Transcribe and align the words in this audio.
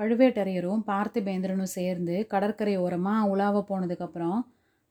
பழுவேட்டரையரும் 0.00 0.82
பார்த்திபேந்திரனும் 0.86 1.74
சேர்ந்து 1.76 2.14
கடற்கரை 2.26 2.74
ஓரமாக 2.76 3.28
உலாவ 3.32 3.62
போனதுக்கப்புறம் 3.70 4.38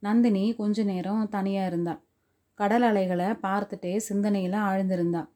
நந்தினி 0.03 0.43
கொஞ்ச 0.55 0.83
நேரம் 0.83 1.29
தனியாக 1.29 1.69
இருந்தா. 1.71 1.95
கடல் 2.59 2.85
அலைகளை 2.89 3.29
பார்த்துட்டே 3.45 3.93
சிந்தனையில் 4.07 4.57
ஆழ்ந்திருந்தாள் 4.67 5.29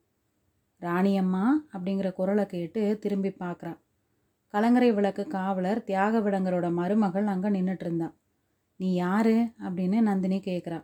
ராணியம்மா 0.82 1.46
அப்படிங்கிற 1.74 2.08
குரலை 2.14 2.46
கேட்டு 2.46 2.82
திரும்பி 3.04 3.32
பார்க்குறா. 3.44 3.74
கலங்கரை 4.54 4.92
விளக்கு 4.92 5.24
காவலர் 5.28 5.84
தியாக 5.84 6.20
விடங்கரோட 6.20 6.68
மருமகள் 6.80 7.32
அங்கே 7.34 7.50
நின்றுட்டு 7.50 7.86
இருந்தா 7.88 8.10
நீ 8.80 8.90
யாரு? 8.94 9.36
அப்படின்னு 9.66 9.98
நந்தினி 10.02 10.40
கேட்குறா 10.50 10.80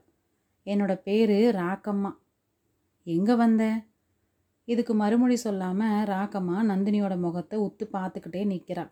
என்னோட 0.68 0.94
பேர் 1.08 1.36
ராக்கம்மா. 1.62 2.12
எங்கே 3.08 3.36
வந்த? 3.36 3.64
இதுக்கு 4.70 4.94
மறுமொழி 4.94 5.36
சொல்லாமல் 5.36 6.06
ராக்கம்மா 6.06 6.58
நந்தினியோட 6.72 7.18
முகத்தை 7.20 7.60
உத்து 7.60 7.86
பார்த்துக்கிட்டே 7.94 8.42
நிற்கிறா 8.46 8.92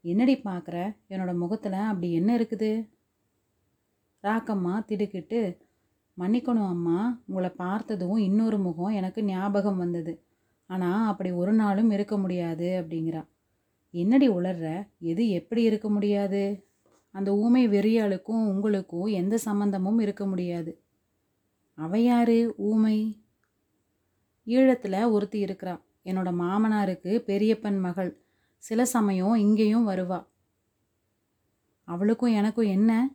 என்னடி 0.00 0.34
பார்க்குற? 0.34 0.96
என்னோட 1.10 1.36
முகத்தில் 1.36 1.72
அப்படி 1.72 2.12
என்ன 2.12 2.36
இருக்குது? 2.38 2.88
ராக்கம்மா 4.22 4.84
திடுக்கிட்டு 4.84 5.58
மன்னிக்கணும் 6.18 6.68
அம்மா 6.68 7.22
உங்களை 7.26 7.50
பார்த்ததும் 7.50 8.16
இன்னொரு 8.16 8.58
முகம் 8.58 8.88
எனக்கு 8.88 9.24
ஞாபகம் 9.24 9.76
வந்தது. 9.76 10.22
ஆனால் 10.66 11.06
அப்படி 11.06 11.30
ஒரு 11.30 11.52
நாளும் 11.52 11.90
இருக்க 11.90 12.18
முடியாது 12.18 12.84
அப்படிங்கிறா. 12.84 13.22
என்னடி 13.90 14.28
உளர்ற? 14.28 14.88
எது 14.98 15.28
எப்படி 15.28 15.62
இருக்க 15.62 15.88
முடியாது? 15.88 16.66
அந்த 17.10 17.34
ஊமை 17.34 17.68
வெறியாளுக்கும் 17.68 18.44
உங்களுக்கும் 18.48 19.06
எந்த 19.06 19.38
சம்பந்தமும் 19.38 19.98
இருக்க 19.98 20.26
முடியாது. 20.26 20.82
அவ 21.74 22.24
ஊமை? 22.56 23.26
ஈழத்தில் 24.48 25.10
ஒருத்தி 25.10 25.44
இருக்கிறா 25.44 25.82
என்னோட 26.04 26.30
மாமனாருக்கு 26.32 27.12
பெரியப்பன் 27.26 27.80
மகள். 27.80 28.22
சில 28.58 28.84
சமயம் 28.84 29.34
இங்கேயும் 29.34 29.88
வருவா. 29.88 30.26
அவளுக்கும் 31.84 32.32
எனக்கும் 32.32 32.66
என்ன? 32.66 33.10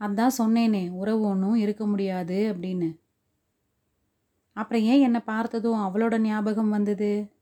அதான் 0.00 0.30
சொன்னேனே 0.38 0.90
உறவு 0.90 1.20
ஒன்றும் 1.20 1.54
இருக்க 1.54 1.86
முடியாது 1.86 2.54
அப்படின்னு. 2.54 2.98
அப்புறம் 4.52 4.82
ஏன் 4.82 5.00
என்னை 5.00 5.20
பார்த்ததும் 5.20 5.78
அவளோட 5.78 6.18
ஞாபகம் 6.18 6.70
வந்தது? 6.70 7.32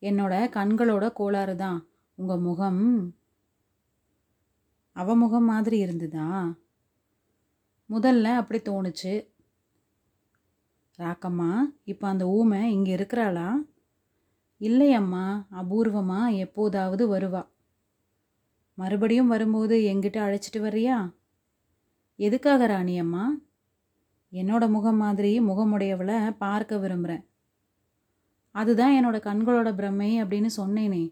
என்னோட 0.00 0.34
கண்களோட 0.56 1.12
கோளாறு 1.12 1.56
தான். 1.56 1.86
உங்கள் 2.14 2.38
முகம் 2.38 3.14
அவ 4.92 5.14
முகம் 5.16 5.44
மாதிரி 5.44 5.78
இருந்ததா? 5.78 6.54
முதல்ல 7.90 8.24
அப்படி 8.24 8.60
தோணுச்சு. 8.62 9.14
ராக்கம்மா 11.00 11.50
இப்போ 11.84 12.08
அந்த 12.08 12.24
ஊமை 12.28 12.60
இங்கே 12.72 12.92
இருக்கிறாளா? 12.96 13.48
இல்லையம்மா 14.60 15.24
அபூர்வமாக 15.50 16.36
எப்போதாவது 16.36 17.04
வருவா. 17.14 17.42
மறுபடியும் 18.78 19.26
வரும்போது 19.26 19.76
எங்கிட்ட 19.92 20.18
அழைச்சிட்டு 20.26 20.60
வர்றியா? 20.60 20.98
எதுக்காக 22.18 22.66
ராணியம்மா? 22.66 23.24
என்னோட 24.32 24.64
முகம் 24.68 24.96
மாதிரி 24.96 25.32
முகமுடையவளை 25.40 26.18
பார்க்க 26.36 26.78
விரும்புகிறேன் 26.78 27.24
அதுதான் 28.54 28.94
என்னோட 28.98 29.16
கண்களோட 29.26 29.68
பிரமை 29.74 30.10
அப்படின்னு 30.22 30.50
சொன்னேனே. 30.56 31.04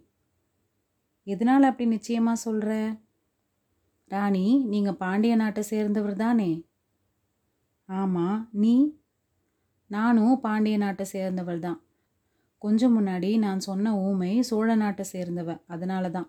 எதனால் 1.27 1.63
அப்படி 1.63 1.87
நிச்சயமாக 1.89 2.43
சொல்கிற 2.45 2.73
ராணி 4.11 4.45
நீங்கள் 4.65 5.01
பாண்டிய 5.03 5.33
நாட்டை 5.37 5.63
சேர்ந்தவர் 5.63 6.17
தானே? 6.17 6.51
ஆமாம் 7.89 8.39
நீ 8.53 8.75
நானும் 9.91 10.41
பாண்டிய 10.41 10.77
நாட்டை 10.77 11.05
சேர்ந்தவள் 11.13 11.61
தான். 11.61 11.79
கொஞ்சம் 12.63 12.95
முன்னாடி 12.99 13.31
நான் 13.39 13.61
சொன்ன 13.61 13.93
ஊமை 13.99 14.33
சோழ 14.43 14.69
நாட்டை 14.75 15.05
சேர்ந்தவ 15.13 15.51
அதனால 15.67 16.11
தான் 16.11 16.29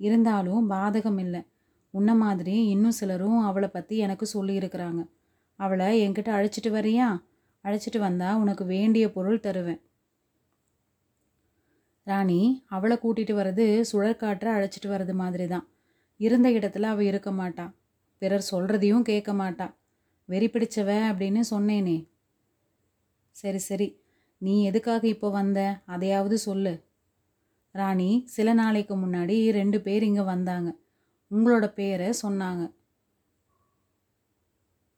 இருந்தாலும் 0.00 0.62
பாதகம் 0.70 1.18
இல்லை. 1.18 1.42
உன்ன 1.94 2.10
மாதிரி 2.14 2.54
இன்னும் 2.66 2.98
சிலரும் 3.00 3.40
அவளை 3.40 3.68
பற்றி 3.68 3.94
எனக்கு 3.98 4.26
சொல்லியிருக்கிறாங்க 4.34 5.02
அவளை 5.58 5.88
என்கிட்ட 6.04 6.30
அழைச்சிட்டு 6.36 6.70
வரியா? 6.70 7.08
அழைச்சிட்டு 7.64 7.98
வந்தா 7.98 8.28
உனக்கு 8.34 8.64
வேண்டிய 8.66 9.04
பொருள் 9.12 9.44
தருவேன். 9.46 9.80
ராணி 12.06 12.40
அவளை 12.66 12.96
கூட்டிகிட்டு 13.02 13.34
வர்றது 13.40 13.66
சுழற்காற்றை 13.90 14.50
அழைச்சிட்டு 14.56 14.88
வர்றது 14.94 15.14
மாதிரி 15.14 15.46
தான் 15.46 15.66
இருந்த 16.20 16.48
இடத்துல 16.50 16.88
அவள் 16.92 17.08
இருக்க 17.10 17.30
மாட்டா. 17.32 17.66
பிறர் 18.22 18.50
சொல்கிறதையும் 18.50 19.06
கேட்க 19.10 19.30
மாட்டா. 19.32 19.66
வெறி 20.24 20.46
பிடிச்சவ 20.46 20.88
அப்படின்னு 21.12 21.40
சொன்னேனே. 21.50 22.08
சரி 23.30 23.58
சரி. 23.58 24.00
நீ 24.38 24.64
எதுக்காக 24.64 25.08
இப்போ 25.08 25.30
வந்த? 25.30 25.78
அதையாவது 25.86 26.38
சொல்லு. 26.38 26.84
ராணி 27.70 28.22
சில 28.26 28.52
நாளைக்கு 28.52 28.96
முன்னாடி 28.96 29.50
ரெண்டு 29.50 29.80
பேர் 29.80 30.02
இங்கே 30.02 30.20
வந்தாங்க. 30.20 30.74
உங்களோட 31.30 31.66
பேரை 31.66 32.14
சொன்னாங்க. 32.22 32.72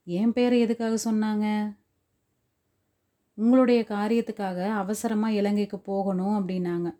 என் 0.04 0.32
பேரை 0.32 0.60
எதுக்காக 0.60 1.12
சொன்னாங்க? 1.12 1.76
உங்களுடைய 3.34 3.84
காரியத்துக்காக 3.88 4.68
அவசரமாக 4.68 5.32
இலங்கைக்கு 5.32 5.78
போகணும் 5.78 6.38
அப்படின்னாங்க. 6.38 6.96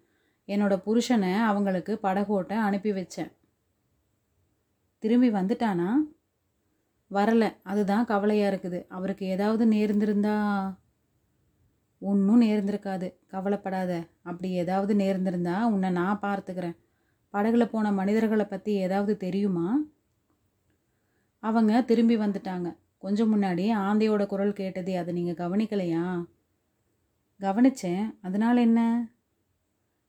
என்னோட 0.46 0.76
புருஷனை 0.86 1.34
அவங்களுக்கு 1.34 1.98
படகோட்ட 2.02 2.52
அனுப்பி 2.52 2.92
வச்சேன். 2.92 3.32
திரும்பி 4.98 5.28
வந்துட்டானா? 5.28 5.94
வரலை. 7.14 7.48
அதுதான் 7.62 8.04
கவலையாக 8.04 8.56
இருக்குது. 8.56 8.86
அவருக்கு 8.88 9.26
ஏதாவது 9.26 9.64
நேர்ந்திருந்தா 9.66 10.36
ஒன்றும் 11.98 12.42
நேர்ந்திருக்காது. 12.42 13.08
கவலைப்படாத. 13.26 13.92
அப்படி 14.22 14.50
ஏதாவது 14.50 14.94
நேர்ந்திருந்தா 14.94 15.62
உன்னை 15.62 15.90
நான் 15.90 16.22
பார்த்துக்கிறேன். 16.22 16.76
படகுல 17.34 17.64
போன 17.64 17.92
மனிதர்களை 17.92 18.44
பற்றி 18.44 18.72
ஏதாவது 18.72 19.16
தெரியுமா? 19.16 19.68
அவங்க 21.38 21.82
திரும்பி 21.82 22.16
வந்துட்டாங்க. 22.16 22.68
கொஞ்சம் 22.98 23.30
முன்னாடி 23.32 23.64
ஆந்தையோட 23.86 24.26
குரல் 24.26 24.52
கேட்டதே. 24.52 24.96
அதை 24.96 25.14
நீங்கள் 25.14 25.40
கவனிக்கலையா? 25.46 26.04
கவனித்தேன் 27.40 28.04
அதனால் 28.22 28.56
என்ன? 28.56 28.80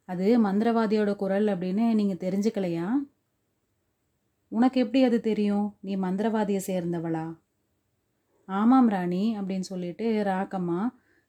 அது 0.09 0.25
மந்திரவாதியோட 0.43 1.15
குரல் 1.15 1.45
அப்படின்னு 1.45 1.93
நீங்கள் 1.93 2.23
தெரிஞ்சுக்கலையா? 2.25 2.87
உனக்கு 4.51 4.79
எப்படி 4.79 5.03
அது 5.03 5.21
தெரியும்? 5.21 5.77
நீ 5.81 5.95
மந்திரவாதியை 5.95 6.61
சேர்ந்தவளா? 6.67 7.25
ஆமாம் 8.49 8.87
ராணி 8.87 9.37
அப்படின்னு 9.39 9.59
சொல்லிட்டு 9.59 10.23
ராக்கம்மா 10.23 10.79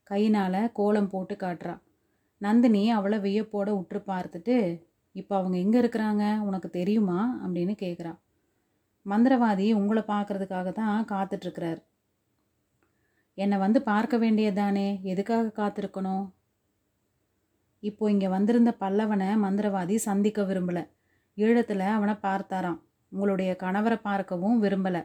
கையினால் 0.03 0.73
கோலம் 0.73 1.09
போட்டு 1.09 1.35
காட்டுறா. 1.35 1.81
நந்தினி 2.39 2.91
அவளை 2.91 3.19
வியப்போட 3.19 3.69
உற்று 3.71 4.01
பார்த்துட்டு 4.07 4.57
இப்போ 5.13 5.37
அவங்க 5.37 5.57
எங்கே 5.59 5.79
இருக்கிறாங்க? 5.81 6.39
உனக்கு 6.39 6.71
தெரியுமா? 6.71 7.21
அப்படின்னு 7.45 7.75
கேட்குறா 7.85 8.13
மந்திரவாதி 9.07 9.67
உங்களை 9.73 10.03
பார்க்கறதுக்காக 10.03 10.73
தான் 10.73 11.05
காத்துட்ருக்கிறார். 11.05 11.81
என்னை 13.35 13.59
வந்து 13.59 13.83
பார்க்க 13.83 14.17
வேண்டியதானே 14.17 14.89
எதுக்காக 15.03 15.53
காத்திருக்கணும்? 15.61 16.25
இப்போ 17.79 18.11
இங்கே 18.11 18.29
வந்திருந்த 18.29 18.71
பல்லவனை 18.81 19.29
மந்திரவாதி 19.45 19.95
சந்திக்க 20.09 20.43
விரும்பலை. 20.43 20.85
ஈழத்தில் 21.39 21.87
அவனை 21.97 22.15
பார்த்தாராம். 22.15 22.81
உங்களுடைய 23.17 23.51
கணவரை 23.59 23.99
பார்க்கவும் 24.01 24.57
விரும்பலை. 24.63 25.03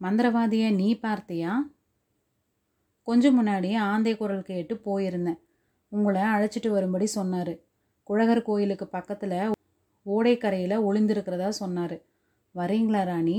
மந்திரவாதியை 0.00 0.70
நீ 0.74 0.88
பார்த்தியா? 1.02 1.52
கொஞ்சம் 3.02 3.36
முன்னாடி 3.38 3.70
ஆந்தை 3.90 4.16
குரல் 4.16 4.42
கேட்டு 4.42 4.74
போயிருந்தேன். 4.86 5.38
உங்களை 5.92 6.22
அழைச்சிட்டு 6.22 6.68
வரும்படி 6.68 7.06
சொன்னார். 7.06 7.52
குழகர் 8.02 8.42
கோயிலுக்கு 8.42 8.86
பக்கத்தில் 8.86 9.36
ஓடைக்கரையில் 10.06 10.84
ஒளிந்திருக்கிறதா 10.88 11.48
சொன்னார். 11.48 11.96
வரீங்களா 12.54 13.04
ராணி? 13.04 13.38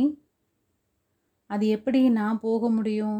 அது 1.49 1.67
எப்படி 1.67 2.09
நான் 2.09 2.43
போக 2.47 2.69
முடியும்? 2.69 3.19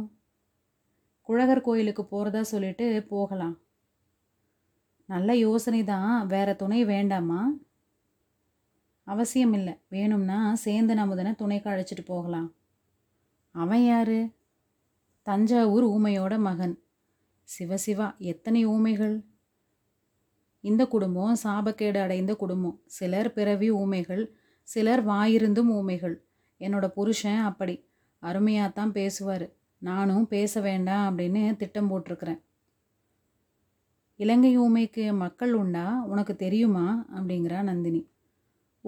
குழகர் 1.30 1.68
கோயிலுக்கு 1.68 2.06
போகிறதா 2.06 2.44
சொல்லிட்டு 2.54 2.88
போகலாம். 3.14 3.56
நல்ல 5.10 5.32
யோசனை 5.36 5.84
தான் 5.84 6.28
வேறு 6.28 6.56
துணை 6.56 6.82
வேண்டாமா? 6.86 7.42
அவசியம் 9.08 9.54
இல்லை 9.54 9.74
வேணும்னா 9.88 10.56
சேர்ந்து 10.56 10.94
நமுதனை 10.96 11.36
துணைக்கு 11.36 11.70
அழைச்சிட்டு 11.70 12.06
போகலாம். 12.06 12.54
அவன் 13.52 13.86
யாரு? 13.86 14.30
தஞ்சாவூர் 15.22 15.86
ஊமையோட 15.86 16.40
மகன். 16.40 16.80
சிவசிவா 17.60 18.18
எத்தனை 18.18 18.66
ஊமைகள்? 18.66 19.24
இந்த 20.60 20.88
குடும்பம் 20.88 21.38
சாபக்கேடு 21.44 21.98
அடைந்த 21.98 22.36
குடும்பம். 22.36 22.82
சிலர் 22.86 23.34
பிறவி 23.34 23.72
ஊமைகள் 23.72 24.34
சிலர் 24.64 25.06
வாயிருந்தும் 25.06 25.70
ஊமைகள். 25.70 26.26
என்னோட 26.60 26.88
புருஷன் 26.88 27.40
அப்படி. 27.40 27.86
அருமையாக 28.20 28.70
தான் 28.70 28.92
பேசுவார். 28.92 29.52
நானும் 29.78 30.28
பேச 30.28 30.62
வேண்டாம் 30.62 31.18
அப்படின்னு 31.18 31.56
திட்டம் 31.56 31.92
போட்டிருக்கிறேன். 31.92 32.42
இலங்கை 34.16 34.60
ஊமைக்கு 34.60 35.18
மக்கள் 35.18 35.54
உண்டா? 35.54 36.04
உனக்கு 36.04 36.36
தெரியுமா? 36.36 37.06
அப்படிங்கிறா 37.16 37.62
நந்தினி. 37.62 38.08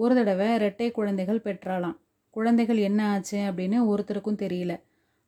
ஒரு 0.02 0.14
தடவை 0.14 0.48
ரெட்டை 0.64 0.90
குழந்தைகள் 0.90 1.44
பெற்றாலாம் 1.44 1.96
குழந்தைகள் 2.36 2.76
என்ன 2.76 3.00
ஆச்சு 3.10 3.38
அப்படின்னு 3.48 3.78
ஒருத்தருக்கும் 3.90 4.42
தெரியல. 4.44 4.72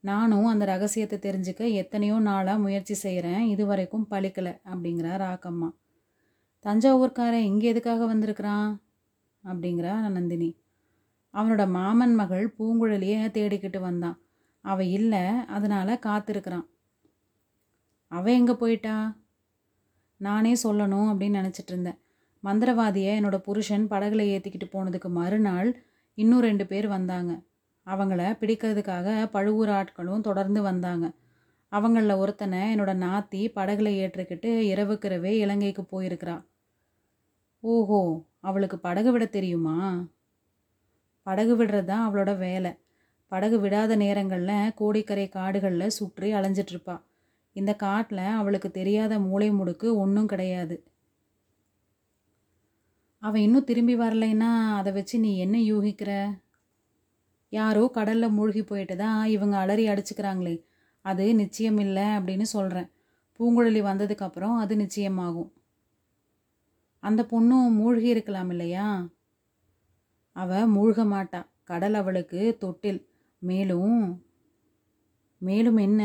நானும் 0.05 0.47
அந்த 0.47 0.65
ரகசியத்தை 0.65 1.19
தெரிஞ்சுக்க 1.19 1.63
எத்தனையோ 1.73 2.17
நாளாக 2.19 2.59
முயற்சி 2.59 2.95
செய்கிறேன் 2.95 3.43
இது 3.45 3.67
வரைக்கும் 3.67 4.09
பழிக்கலை 4.11 4.53
அப்படிங்கிறா 4.73 5.15
ராக்கம்மா 5.25 5.69
தஞ்சாவூர்காரன் 6.65 7.49
இங்கே 7.51 7.69
எதுக்காக 7.69 8.07
வந்திருக்கிறான்? 8.07 8.69
அப்படிங்கிறா 9.45 9.95
நந்தினி. 10.09 10.51
அவனோட 11.35 11.63
மாமன் 11.69 12.15
மகள் 12.15 12.45
பூங்குழலியை 12.59 13.21
தேடிக்கிட்டு 13.37 13.81
வந்தான். 13.81 14.19
அவள் 14.65 14.91
இல்லை 14.99 15.23
அதனால் 15.47 16.03
காத்திருக்கிறான். 16.07 16.67
அவள் 18.13 18.33
எங்கே 18.33 18.53
போயிட்டா? 18.53 18.97
நானே 20.21 20.53
சொல்லணும் 20.65 21.09
அப்படின்னு 21.11 21.41
நினச்சிட்டு 21.41 21.73
இருந்தேன். 21.73 21.99
மந்திரவாதியை 22.45 23.13
என்னோட 23.19 23.37
புருஷன் 23.39 23.87
படகுல 23.89 24.23
ஏற்றிக்கிட்டு 24.35 24.69
போனதுக்கு 24.73 25.09
மறுநாள் 25.09 25.85
இன்னும் 26.15 26.41
ரெண்டு 26.41 26.67
பேர் 26.67 26.87
வந்தாங்க. 26.87 27.33
அவங்கள 27.87 28.23
பிடிக்கிறதுக்காக 28.41 29.31
பழுவூர் 29.31 29.69
ஆட்களும் 29.69 30.21
தொடர்ந்து 30.21 30.63
வந்தாங்க. 30.63 31.13
அவங்களில் 31.69 32.17
ஒருத்தனை 32.17 32.77
என்னோட 32.77 32.93
நாத்தி 32.97 33.43
படகுல 33.55 33.89
ஏற்றுக்கிட்டு 34.03 34.51
இரவுக்கிறவே 34.73 35.33
இலங்கைக்கு 35.45 35.83
போயிருக்கிறா. 35.93 36.45
ஓஹோ 37.61 38.25
அவளுக்கு 38.41 38.79
படகு 38.79 39.13
விட 39.13 39.25
தெரியுமா? 39.27 39.77
படகு 41.23 41.65
விடுறது 41.65 41.85
தான் 41.85 42.05
அவளோட 42.09 42.39
வேலை. 42.39 42.73
படகு 43.29 43.59
விடாத 43.61 43.97
நேரங்களில் 43.97 44.73
கோடிக்கரை 44.75 45.29
காடுகளில் 45.29 45.89
சுற்றி 45.89 46.33
அலைஞ்சிட்ருப்பா 46.35 46.97
இந்த 47.53 47.75
காட்டில் 47.75 48.19
அவளுக்கு 48.19 48.71
தெரியாத 48.71 49.19
மூளை 49.19 49.51
முடுக்கு 49.51 49.89
ஒன்றும் 49.95 50.27
கிடையாது. 50.27 50.77
அவன் 53.23 53.41
இன்னும் 53.41 53.65
திரும்பி 53.65 53.95
வரலைன்னா 53.97 54.51
அதை 54.77 54.93
வச்சு 54.93 55.19
நீ 55.19 55.39
என்ன 55.39 55.57
யூகிக்கிற? 55.59 56.41
யாரோ 57.49 57.89
கடலில் 57.89 58.31
மூழ்கி 58.31 58.63
போயிட்டு 58.63 58.97
தான் 58.97 59.27
இவங்க 59.27 59.57
அலறி 59.57 59.89
அடிச்சுக்கிறாங்களே 59.89 60.55
அது 61.05 61.35
நிச்சயம் 61.35 61.79
இல்லை 61.79 62.03
அப்படின்னு 62.03 62.43
சொல்கிறேன் 62.43 62.91
பூங்குழலி 63.41 63.81
வந்ததுக்கப்புறம் 63.83 64.57
அது 64.57 64.77
நிச்சயமாகும். 64.77 65.51
அந்த 67.03 67.23
பொண்ணும் 67.23 67.71
மூழ்கி 67.71 68.09
இருக்கலாம் 68.09 68.51
இல்லையா? 68.51 69.11
அவள் 70.37 70.73
மூழ்க 70.75 71.01
மாட்டா. 71.15 71.41
கடல் 71.65 71.95
அவளுக்கு 71.95 72.57
தொட்டில். 72.61 73.01
மேலும் 73.39 74.23
மேலும் 75.39 75.77
என்ன? 75.77 76.03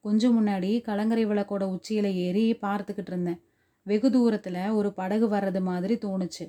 கொஞ்சம் 0.00 0.36
முன்னாடி 0.38 0.80
கலங்கரை 0.80 1.26
விளக்கோட 1.26 1.64
உச்சியில் 1.64 2.10
ஏறி 2.14 2.58
பார்த்துக்கிட்டு 2.62 3.06
இருந்தேன். 3.06 3.40
வெகு 3.88 4.08
தூரத்தில் 4.14 4.62
ஒரு 4.78 4.88
படகு 5.00 5.26
வர்றது 5.34 5.60
மாதிரி 5.70 5.94
தோணுச்சு. 6.04 6.44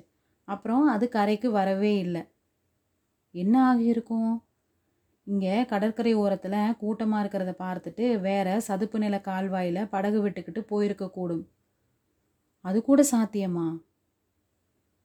அப்புறம் 0.48 0.86
அது 0.94 1.04
கரைக்கு 1.16 1.48
வரவே 1.58 1.92
இல்லை. 2.04 2.22
என்ன 3.34 3.54
ஆகியிருக்கும்? 3.70 4.32
இங்கே 5.26 5.54
கடற்கரை 5.72 6.12
ஓரத்தில் 6.22 6.76
கூட்டமாக 6.80 7.22
இருக்கிறத 7.22 7.52
பார்த்துட்டு 7.64 8.04
வேற 8.26 8.48
சதுப்பு 8.68 8.98
நில 8.98 9.16
கால்வாயில் 9.28 9.90
படகு 9.94 10.18
விட்டுக்கிட்டு 10.24 10.62
போயிருக்கக்கூடும் 10.70 11.44
அது 12.64 12.78
கூட 12.88 13.00
சாத்தியமா? 13.12 13.66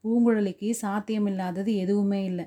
பூங்குழலிக்கு 0.04 0.70
சாத்தியம் 0.84 1.28
இல்லாதது 1.32 1.72
எதுவுமே 1.84 2.20
இல்லை. 2.32 2.46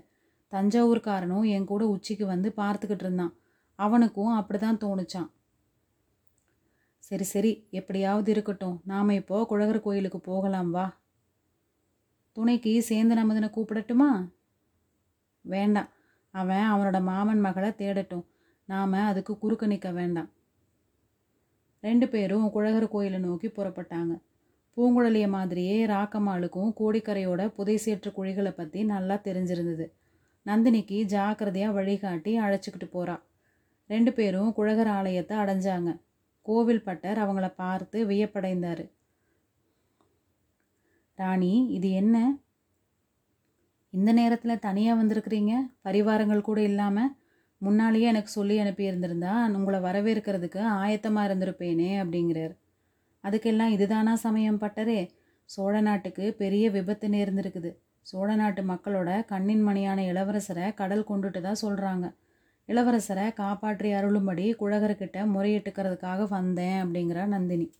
தஞ்சாவூர்காரனும் 0.52 1.46
என் 1.54 1.70
கூட 1.72 1.82
உச்சிக்கு 1.94 2.24
வந்து 2.26 2.48
பார்த்துக்கிட்டு 2.60 3.04
இருந்தான். 3.06 3.32
அவனுக்கும் 3.78 4.34
அப்படி 4.38 4.58
தான் 4.58 4.82
தோணுச்சான் 4.84 5.30
சரி 7.10 7.24
சரி 7.24 7.68
எப்படியாவது 7.70 8.32
இருக்கட்டும். 8.32 8.80
நாம் 8.84 9.08
இப்போ 9.08 9.46
குழகர் 9.46 9.80
கோயிலுக்கு 9.80 10.20
போகலாம் 10.20 10.70
வா. 10.70 10.96
துணைக்கு 12.32 12.82
சேர்ந்து 12.82 13.14
நமதனை 13.14 13.48
கூப்பிடட்டுமா? 13.50 14.32
வேண்டாம். 15.40 15.88
அவன் 16.30 16.66
அவனோட 16.72 17.02
மாமன் 17.02 17.40
மகளை 17.40 17.68
தேடட்டும். 17.68 18.24
நாம் 18.64 18.92
அதுக்கு 18.92 19.38
குறுக்க 19.38 19.66
நிற்க 19.66 19.90
வேண்டாம். 19.90 20.30
ரெண்டு 21.80 22.08
பேரும் 22.08 22.50
குழகர் 22.50 22.88
கோயிலை 22.88 23.18
நோக்கி 23.18 23.48
புறப்பட்டாங்க. 23.48 24.20
பூங்குழலிய 24.76 25.28
மாதிரியே 25.28 25.86
ராக்கம்மாளுக்கும் 25.86 26.72
கோடிக்கரையோட 26.80 27.48
புதை 27.48 27.76
சேற்று 27.76 28.10
குழிகளை 28.10 28.50
பற்றி 28.50 28.84
நல்லா 28.84 29.14
தெரிஞ்சிருந்தது. 29.14 29.86
நந்தினிக்கு 30.46 31.02
ஜாக்கிரதையாக 31.02 31.72
வழிகாட்டி 31.72 32.38
அழைச்சிக்கிட்டு 32.38 32.88
போகிறா 32.92 33.16
ரெண்டு 33.86 34.12
பேரும் 34.12 34.52
குழகர் 34.52 34.86
ஆலயத்தை 34.86 35.36
அடைஞ்சாங்க. 35.36 36.00
கோவில் 36.48 36.86
பட்டர் 36.86 37.18
அவங்கள 37.24 37.46
பார்த்து 37.62 37.98
வியப்படைந்தார். 38.10 38.84
ராணி 41.18 41.54
இது 41.76 41.88
என்ன? 41.90 42.16
இந்த 43.92 44.10
நேரத்தில் 44.12 44.62
தனியாக 44.66 44.98
வந்திருக்கிறீங்க? 45.00 45.52
பரிவாரங்கள் 45.86 46.48
கூட 46.48 46.60
இல்லாமல் 46.62 47.12
முன்னாலேயே 47.62 48.06
எனக்கு 48.06 48.30
சொல்லி 48.30 48.56
அனுப்பியிருந்திருந்தா 48.60 49.32
உங்களை 49.58 49.78
வரவேற்கிறதுக்கு 49.80 50.60
ஆயத்தமாக 50.80 51.28
இருந்திருப்பேனே 51.28 51.90
அப்படிங்கிறார். 52.02 52.54
அதுக்கெல்லாம் 53.24 53.74
இதுதானா 53.76 54.12
சமயம் 54.26 54.60
பட்டரே? 54.60 55.00
சோழ 55.48 55.74
நாட்டுக்கு 55.80 56.24
பெரிய 56.42 56.64
விபத்து 56.70 57.08
நேர்ந்திருக்குது. 57.08 57.70
சோழ 58.02 58.28
நாட்டு 58.36 58.62
மக்களோட 58.62 59.10
கண்ணின் 59.26 59.64
மணியான 59.68 60.02
இளவரசரை 60.12 60.66
கடல் 60.74 61.08
கொண்டுட்டு 61.10 61.40
தான் 61.40 61.62
சொல்கிறாங்க 61.64 62.06
இளவரசரை 62.68 63.34
காப்பாற்றி 63.34 63.92
அருளும்படி 63.92 64.46
குழகர்கிட்ட 64.60 65.18
முறையிட்டுக்கிறதுக்காக 65.34 66.28
வந்தேன் 66.28 66.78
அப்படிங்கிறா 66.84 67.26
நந்தினி. 67.26 67.72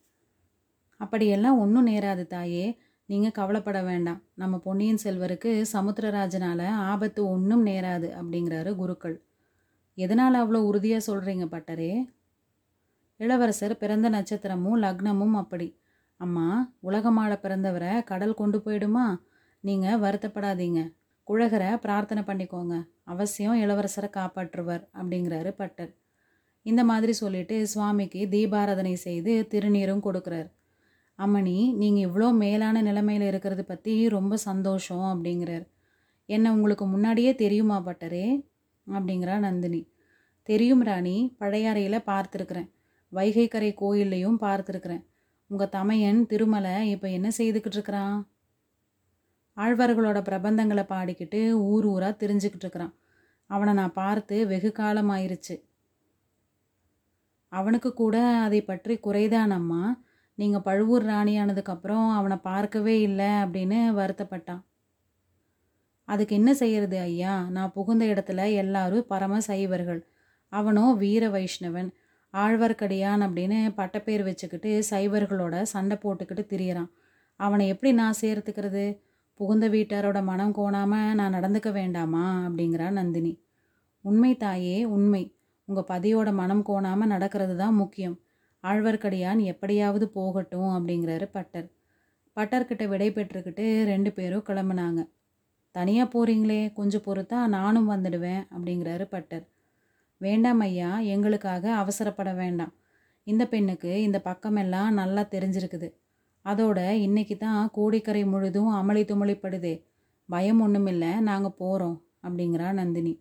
அப்படியெல்லாம் 0.97 1.59
ஒன்றும் 1.59 1.87
நேராது 1.87 2.27
தாயே. 2.27 2.79
நீங்கள் 3.07 3.31
கவலைப்பட 3.31 3.83
வேண்டாம். 3.83 4.23
நம்ம 4.35 4.59
பொன்னியின் 4.59 5.03
செல்வருக்கு 5.05 5.51
சமுத்திரராஜனால் 5.73 6.67
ஆபத்து 6.69 7.21
ஒன்றும் 7.29 7.67
நேராது 7.67 8.09
அப்படிங்கிறாரு 8.21 8.75
குருக்கள். 8.75 9.17
எதனால் 9.95 10.35
அவ்வளோ 10.35 10.61
உறுதியாக 10.71 11.07
சொல்கிறீங்க 11.13 11.45
பட்டரே? 11.45 11.93
இளவரசர் 13.17 13.77
பிறந்த 13.77 14.11
நட்சத்திரமும் 14.11 14.83
லக்னமும் 14.83 15.37
அப்படி. 15.37 15.69
அம்மா 16.17 16.75
உலகமாள 16.83 17.33
பிறந்தவரை 17.43 18.05
கடல் 18.05 18.35
கொண்டு 18.35 18.59
போயிடுமா? 18.59 19.07
நீங்கள் 19.61 20.01
வருத்தப்படாதீங்க. 20.01 20.81
குழகரை 21.29 21.71
பிரார்த்தனை 21.77 22.23
பண்ணிக்கோங்க. 22.23 22.75
அவசியம் 23.05 23.57
இளவரசரை 23.63 24.09
காப்பாற்றுவர் 24.19 24.83
அப்படிங்கிறாரு 24.99 25.51
பட்டர். 25.51 25.91
இந்த 26.63 26.85
மாதிரி 26.85 27.13
சொல்லிட்டு 27.13 27.67
சுவாமிக்கு 27.67 28.29
தீபாராதனை 28.29 28.95
செய்து 29.07 29.49
திருநீரும் 29.53 30.05
கொடுக்குறார். 30.07 30.49
அம்மணி 31.19 31.57
நீங்கள் 31.81 32.07
இவ்வளோ 32.09 32.29
மேலான 32.33 32.83
நிலைமையில் 32.83 33.27
இருக்கிறது 33.27 33.65
பற்றி 33.65 34.09
ரொம்ப 34.09 34.37
சந்தோஷம் 34.37 35.07
அப்படிங்கிறார். 35.13 35.67
என்ன 36.27 36.53
உங்களுக்கு 36.55 36.87
முன்னாடியே 36.87 37.35
தெரியுமா 37.35 37.79
பட்டரே? 37.81 38.27
அப்படிங்கிறா 38.87 39.39
நந்தினி. 39.39 39.83
தெரியும் 40.43 40.83
ராணி 40.83 41.37
பழையாறையில் 41.41 42.07
பார்த்துருக்குறேன். 42.11 42.69
வைகைக்கரை 43.13 43.71
கோயில்லையும் 43.83 44.39
பார்த்துருக்குறேன். 44.47 45.03
உங்கள் 45.51 45.69
தமையன் 45.69 46.27
திருமலை 46.27 46.91
இப்போ 46.91 47.09
என்ன 47.09 47.29
செய்துக்கிட்டு 47.39 47.79
இருக்கிறான்? 47.79 48.17
ஆழ்வார்களோட 49.63 50.19
பிரபந்தங்களை 50.29 50.85
பாடிக்கிட்டு 50.95 51.41
ஊர் 51.51 51.85
ஊராக 51.85 52.15
தெரிஞ்சுக்கிட்டு 52.23 52.67
இருக்கிறான். 52.67 52.95
அவனை 53.51 53.73
நான் 53.75 53.99
பார்த்து 54.03 54.47
வெகு 54.47 54.71
காலமாயிருச்சு. 54.79 55.57
அவனுக்கு 57.53 57.91
கூட 57.93 58.17
அதை 58.47 58.61
பற்றி 58.63 58.95
குறைதானம்மா 59.07 59.83
நீங்கள் 60.35 60.63
பழுவூர் 60.63 61.05
ராணியானதுக்கப்புறம் 61.05 62.09
அவனை 62.15 62.37
பார்க்கவே 62.37 63.01
இல்லை 63.01 63.31
அப்படின்னு 63.45 63.79
வருத்தப்பட்டான். 64.01 64.63
அதுக்கு 66.09 66.35
என்ன 66.35 66.55
செய்யறது 66.55 66.99
ஐயா? 67.01 67.47
நான் 67.51 67.73
புகுந்த 67.73 68.05
இடத்துல 68.05 68.53
எல்லாரும் 68.55 69.07
பரம 69.07 69.41
சைவர்கள் 69.41 70.01
அவனும் 70.53 70.93
வீர 70.97 71.25
வைஷ்ணவன் 71.29 71.89
ஆழ்வார்க்கடியான் 72.35 73.23
அப்படின்னு 73.27 73.59
பட்டப்பேர் 73.77 74.23
வச்சுக்கிட்டு 74.23 74.71
சைவர்களோட 74.91 75.63
சண்டை 75.63 75.97
போட்டுக்கிட்டு 76.03 76.45
திரியறான். 76.53 76.91
அவனை 77.41 77.69
எப்படி 77.69 77.91
நான் 77.93 78.21
சேர்த்துக்கிறது? 78.21 78.85
புகுந்த 79.41 79.69
வீட்டாரோட 79.69 80.23
மனம் 80.23 80.55
கோணாமல் 80.55 81.15
நான் 81.15 81.35
நடந்துக்க 81.35 81.73
வேண்டாமா? 81.73 82.25
அப்படிங்கிறா 82.47 82.91
நந்தினி. 82.91 83.33
உண்மை 84.05 84.37
தாயே 84.37 84.85
உண்மை. 84.85 85.37
உங்கள் 85.65 85.89
பதியோட 85.89 86.33
மனம் 86.33 86.65
கோணாமல் 86.69 87.13
நடக்கிறது 87.15 87.57
தான் 87.57 87.75
முக்கியம். 87.75 88.17
ஆழ்வார்க்கடியான் 88.65 89.39
எப்படியாவது 89.39 90.09
போகட்டும் 90.09 90.71
அப்படிங்கிறாரு 90.77 91.25
பட்டர். 91.25 91.69
பட்டர்கிட்ட 92.37 92.89
விடை 92.89 93.11
பெற்றுக்கிட்டு 93.11 93.85
ரெண்டு 93.85 94.13
பேரும் 94.13 94.47
கிளம்புனாங்க. 94.47 95.01
தனியாக 95.71 96.13
போகிறீங்களே 96.15 96.73
கொஞ்சம் 96.73 97.05
பொறுத்தா 97.05 97.47
நானும் 97.47 97.91
வந்துடுவேன் 97.91 98.43
அப்படிங்கிறாரு 98.55 99.05
பட்டர். 99.05 99.45
வேண்டாம் 100.21 100.61
ஐயா 100.61 100.99
எங்களுக்காக 100.99 101.65
அவசரப்பட 101.83 102.35
வேண்டாம். 102.35 102.73
இந்த 103.27 103.47
பெண்ணுக்கு 103.47 104.03
இந்த 104.03 104.19
பக்கமெல்லாம் 104.25 104.91
நல்லா 104.91 105.23
தெரிஞ்சிருக்குது. 105.23 105.89
அதோட 106.45 106.79
இன்னைக்கு 107.07 107.37
தான் 107.37 107.71
கோடிக்கரை 107.73 108.25
முழுதும் 108.25 108.71
அமளி 108.73 109.03
துமளிப்படுது. 109.05 109.73
பயம் 110.29 110.61
ஒன்றுமில்லை 110.61 111.11
நாங்கள் 111.21 111.57
போகிறோம் 111.57 111.97
அப்படிங்கிறா 112.27 112.69
நந்தினி. 112.73 113.15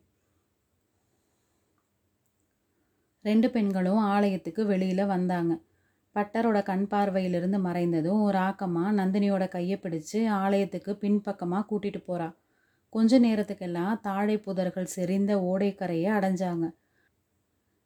ரெண்டு 3.26 3.48
பெண்களும் 3.50 3.98
ஆலயத்துக்கு 3.98 4.66
வெளியில் 4.66 5.06
வந்தாங்க. 5.06 5.54
பட்டரோட 6.16 6.64
கண் 6.64 6.86
பார்வையிலிருந்து 6.92 7.58
மறைந்ததும் 7.66 8.22
ராக்கம்மா 8.38 8.84
நந்தினியோட 9.00 9.48
கையை 9.48 9.78
பிடிச்சு 9.78 10.20
ஆலயத்துக்கு 10.44 10.92
பின்பக்கமாக 10.96 11.68
கூட்டிகிட்டு 11.70 12.02
போகிறா 12.08 12.28
கொஞ்ச 12.90 13.20
நேரத்துக்கெல்லாம் 13.20 14.00
தாழை 14.02 14.38
புதர்கள் 14.38 14.94
செறிந்த 14.96 15.32
ஓடைக்கரையை 15.50 16.10
அடைஞ்சாங்க. 16.18 16.66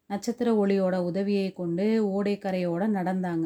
நட்சத்திர 0.09 0.49
ஒளியோட 0.55 0.95
உதவியை 1.09 1.53
கொண்டு 1.53 1.85
ஓடைக்கரையோட 2.15 2.83
நடந்தாங்க. 2.97 3.45